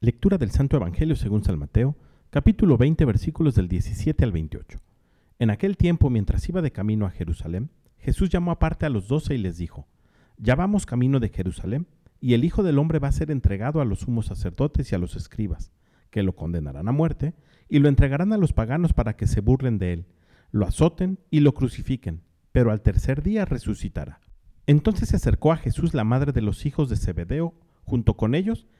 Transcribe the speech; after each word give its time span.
Lectura 0.00 0.38
del 0.38 0.52
Santo 0.52 0.76
Evangelio 0.76 1.16
según 1.16 1.42
San 1.42 1.58
Mateo, 1.58 1.96
capítulo 2.30 2.78
20, 2.78 3.04
versículos 3.04 3.56
del 3.56 3.66
17 3.66 4.22
al 4.22 4.30
28. 4.30 4.78
En 5.40 5.50
aquel 5.50 5.76
tiempo, 5.76 6.08
mientras 6.08 6.48
iba 6.48 6.62
de 6.62 6.70
camino 6.70 7.04
a 7.04 7.10
Jerusalén, 7.10 7.70
Jesús 7.98 8.30
llamó 8.30 8.52
aparte 8.52 8.86
a 8.86 8.90
los 8.90 9.08
doce 9.08 9.34
y 9.34 9.38
les 9.38 9.56
dijo, 9.58 9.88
Ya 10.36 10.54
vamos 10.54 10.86
camino 10.86 11.18
de 11.18 11.30
Jerusalén, 11.30 11.88
y 12.20 12.34
el 12.34 12.44
Hijo 12.44 12.62
del 12.62 12.78
Hombre 12.78 13.00
va 13.00 13.08
a 13.08 13.12
ser 13.12 13.32
entregado 13.32 13.80
a 13.80 13.84
los 13.84 14.00
sumos 14.00 14.26
sacerdotes 14.26 14.92
y 14.92 14.94
a 14.94 14.98
los 14.98 15.16
escribas, 15.16 15.72
que 16.10 16.22
lo 16.22 16.36
condenarán 16.36 16.86
a 16.86 16.92
muerte, 16.92 17.34
y 17.68 17.80
lo 17.80 17.88
entregarán 17.88 18.32
a 18.32 18.38
los 18.38 18.52
paganos 18.52 18.92
para 18.92 19.16
que 19.16 19.26
se 19.26 19.40
burlen 19.40 19.78
de 19.78 19.94
él, 19.94 20.06
lo 20.52 20.64
azoten 20.64 21.18
y 21.28 21.40
lo 21.40 21.54
crucifiquen, 21.54 22.22
pero 22.52 22.70
al 22.70 22.82
tercer 22.82 23.24
día 23.24 23.46
resucitará. 23.46 24.20
Entonces 24.68 25.08
se 25.08 25.16
acercó 25.16 25.50
a 25.50 25.56
Jesús 25.56 25.92
la 25.92 26.04
madre 26.04 26.30
de 26.30 26.42
los 26.42 26.66
hijos 26.66 26.88
de 26.88 26.96
Zebedeo, 26.96 27.54
junto 27.82 28.14
con 28.14 28.36
ellos, 28.36 28.68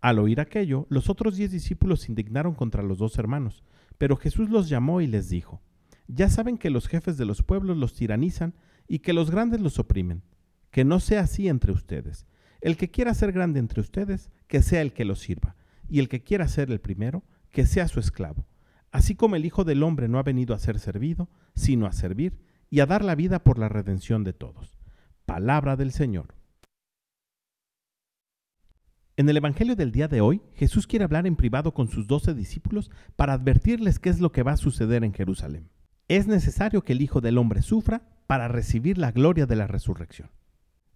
Al 0.00 0.18
oír 0.18 0.40
aquello, 0.40 0.86
los 0.88 1.08
otros 1.08 1.36
diez 1.36 1.50
discípulos 1.50 2.00
se 2.02 2.12
indignaron 2.12 2.54
contra 2.54 2.82
los 2.82 2.98
dos 2.98 3.18
hermanos, 3.18 3.64
pero 3.98 4.16
Jesús 4.16 4.50
los 4.50 4.68
llamó 4.68 5.00
y 5.00 5.06
les 5.06 5.28
dijo, 5.28 5.62
Ya 6.06 6.28
saben 6.28 6.58
que 6.58 6.70
los 6.70 6.88
jefes 6.88 7.16
de 7.16 7.24
los 7.24 7.42
pueblos 7.42 7.76
los 7.76 7.94
tiranizan 7.94 8.54
y 8.88 9.00
que 9.00 9.12
los 9.12 9.30
grandes 9.30 9.60
los 9.60 9.78
oprimen. 9.78 10.22
Que 10.70 10.84
no 10.84 11.00
sea 11.00 11.22
así 11.22 11.48
entre 11.48 11.72
ustedes. 11.72 12.26
El 12.60 12.76
que 12.76 12.90
quiera 12.90 13.14
ser 13.14 13.32
grande 13.32 13.58
entre 13.58 13.80
ustedes, 13.80 14.30
que 14.46 14.62
sea 14.62 14.82
el 14.82 14.92
que 14.92 15.04
los 15.04 15.20
sirva, 15.20 15.56
y 15.88 16.00
el 16.00 16.08
que 16.08 16.22
quiera 16.22 16.48
ser 16.48 16.70
el 16.70 16.80
primero, 16.80 17.24
que 17.50 17.66
sea 17.66 17.88
su 17.88 18.00
esclavo. 18.00 18.46
Así 18.92 19.14
como 19.14 19.36
el 19.36 19.44
Hijo 19.44 19.64
del 19.64 19.82
Hombre 19.82 20.08
no 20.08 20.18
ha 20.18 20.22
venido 20.22 20.54
a 20.54 20.58
ser 20.58 20.78
servido, 20.78 21.28
sino 21.54 21.86
a 21.86 21.92
servir 21.92 22.38
y 22.70 22.80
a 22.80 22.86
dar 22.86 23.04
la 23.04 23.14
vida 23.14 23.42
por 23.42 23.58
la 23.58 23.68
redención 23.68 24.24
de 24.24 24.32
todos. 24.32 24.78
Palabra 25.24 25.76
del 25.76 25.92
Señor. 25.92 26.35
En 29.18 29.30
el 29.30 29.38
Evangelio 29.38 29.76
del 29.76 29.92
día 29.92 30.08
de 30.08 30.20
hoy, 30.20 30.42
Jesús 30.56 30.86
quiere 30.86 31.06
hablar 31.06 31.26
en 31.26 31.36
privado 31.36 31.72
con 31.72 31.88
sus 31.88 32.06
doce 32.06 32.34
discípulos 32.34 32.90
para 33.16 33.32
advertirles 33.32 33.98
qué 33.98 34.10
es 34.10 34.20
lo 34.20 34.30
que 34.30 34.42
va 34.42 34.52
a 34.52 34.56
suceder 34.58 35.04
en 35.04 35.14
Jerusalén. 35.14 35.70
Es 36.06 36.26
necesario 36.26 36.82
que 36.82 36.92
el 36.92 37.00
Hijo 37.00 37.22
del 37.22 37.38
Hombre 37.38 37.62
sufra 37.62 38.02
para 38.26 38.46
recibir 38.46 38.98
la 38.98 39.12
gloria 39.12 39.46
de 39.46 39.56
la 39.56 39.66
resurrección. 39.66 40.28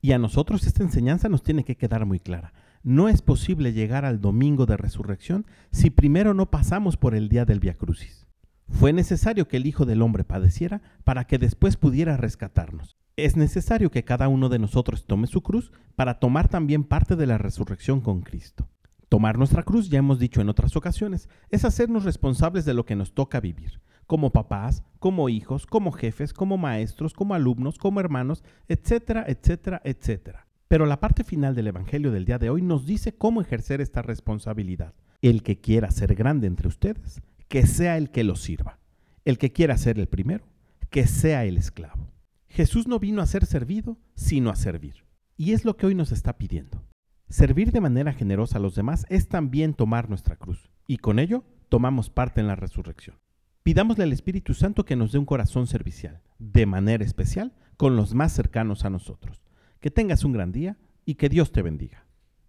Y 0.00 0.12
a 0.12 0.18
nosotros 0.18 0.64
esta 0.64 0.84
enseñanza 0.84 1.28
nos 1.28 1.42
tiene 1.42 1.64
que 1.64 1.76
quedar 1.76 2.06
muy 2.06 2.20
clara. 2.20 2.52
No 2.84 3.08
es 3.08 3.20
posible 3.20 3.72
llegar 3.72 4.04
al 4.04 4.20
domingo 4.20 4.64
de 4.64 4.76
resurrección 4.76 5.44
si 5.72 5.90
primero 5.90 6.34
no 6.34 6.52
pasamos 6.52 6.96
por 6.96 7.16
el 7.16 7.28
día 7.28 7.44
del 7.44 7.58
Via 7.58 7.74
Crucis. 7.74 8.28
Fue 8.68 8.92
necesario 8.92 9.48
que 9.48 9.56
el 9.56 9.66
Hijo 9.66 9.86
del 9.86 10.02
Hombre 10.02 10.22
padeciera 10.22 10.82
para 11.02 11.24
que 11.24 11.38
después 11.38 11.76
pudiera 11.76 12.16
rescatarnos 12.16 12.96
es 13.16 13.36
necesario 13.36 13.90
que 13.90 14.04
cada 14.04 14.28
uno 14.28 14.48
de 14.48 14.58
nosotros 14.58 15.06
tome 15.06 15.26
su 15.26 15.42
cruz 15.42 15.72
para 15.94 16.18
tomar 16.18 16.48
también 16.48 16.84
parte 16.84 17.16
de 17.16 17.26
la 17.26 17.38
resurrección 17.38 18.00
con 18.00 18.22
Cristo. 18.22 18.68
Tomar 19.08 19.38
nuestra 19.38 19.62
cruz, 19.62 19.88
ya 19.88 19.98
hemos 19.98 20.18
dicho 20.18 20.40
en 20.40 20.48
otras 20.48 20.74
ocasiones, 20.76 21.28
es 21.50 21.64
hacernos 21.64 22.04
responsables 22.04 22.64
de 22.64 22.74
lo 22.74 22.84
que 22.84 22.96
nos 22.96 23.14
toca 23.14 23.38
vivir, 23.38 23.80
como 24.06 24.32
papás, 24.32 24.82
como 24.98 25.28
hijos, 25.28 25.66
como 25.66 25.92
jefes, 25.92 26.32
como 26.32 26.56
maestros, 26.56 27.14
como 27.14 27.34
alumnos, 27.34 27.78
como 27.78 28.00
hermanos, 28.00 28.42
etcétera, 28.66 29.24
etcétera, 29.28 29.80
etcétera. 29.84 30.48
Pero 30.66 30.86
la 30.86 30.98
parte 30.98 31.22
final 31.22 31.54
del 31.54 31.68
Evangelio 31.68 32.10
del 32.10 32.24
día 32.24 32.38
de 32.38 32.50
hoy 32.50 32.62
nos 32.62 32.86
dice 32.86 33.16
cómo 33.16 33.40
ejercer 33.40 33.80
esta 33.80 34.02
responsabilidad. 34.02 34.94
El 35.22 35.44
que 35.44 35.60
quiera 35.60 35.90
ser 35.92 36.16
grande 36.16 36.48
entre 36.48 36.66
ustedes, 36.66 37.22
que 37.46 37.66
sea 37.66 37.96
el 37.96 38.10
que 38.10 38.24
lo 38.24 38.34
sirva. 38.34 38.78
El 39.24 39.38
que 39.38 39.52
quiera 39.52 39.78
ser 39.78 40.00
el 40.00 40.08
primero, 40.08 40.44
que 40.90 41.06
sea 41.06 41.44
el 41.44 41.56
esclavo. 41.56 42.13
Jesús 42.54 42.86
no 42.86 43.00
vino 43.00 43.20
a 43.20 43.26
ser 43.26 43.46
servido, 43.46 43.98
sino 44.14 44.48
a 44.48 44.54
servir. 44.54 45.04
Y 45.36 45.54
es 45.54 45.64
lo 45.64 45.76
que 45.76 45.86
hoy 45.86 45.96
nos 45.96 46.12
está 46.12 46.38
pidiendo. 46.38 46.84
Servir 47.28 47.72
de 47.72 47.80
manera 47.80 48.12
generosa 48.12 48.58
a 48.58 48.60
los 48.60 48.76
demás 48.76 49.06
es 49.08 49.26
también 49.28 49.74
tomar 49.74 50.08
nuestra 50.08 50.36
cruz, 50.36 50.70
y 50.86 50.98
con 50.98 51.18
ello 51.18 51.42
tomamos 51.68 52.10
parte 52.10 52.40
en 52.40 52.46
la 52.46 52.54
resurrección. 52.54 53.18
Pidámosle 53.64 54.04
al 54.04 54.12
Espíritu 54.12 54.54
Santo 54.54 54.84
que 54.84 54.94
nos 54.94 55.10
dé 55.10 55.18
un 55.18 55.24
corazón 55.24 55.66
servicial, 55.66 56.22
de 56.38 56.64
manera 56.64 57.04
especial 57.04 57.54
con 57.76 57.96
los 57.96 58.14
más 58.14 58.32
cercanos 58.32 58.84
a 58.84 58.90
nosotros. 58.90 59.42
Que 59.80 59.90
tengas 59.90 60.22
un 60.22 60.30
gran 60.30 60.52
día 60.52 60.78
y 61.04 61.16
que 61.16 61.28
Dios 61.28 61.50
te 61.50 61.62
bendiga. 61.62 62.03